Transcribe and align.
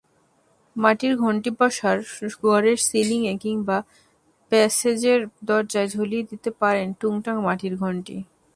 মাটির 0.75 1.13
ঘণ্টিবসার 1.17 1.97
ঘরের 2.43 2.77
সিলিংয়ে 2.87 3.33
কিংবা 3.43 3.77
প্যাসেজের 4.51 5.19
দরজায় 5.43 5.89
ঝুলিয়ে 5.93 6.27
দিতে 6.31 6.49
পারেন 6.61 6.87
টুংটাং 7.01 7.35
মাটির 7.47 7.73
ঘণ্টি। 7.77 8.15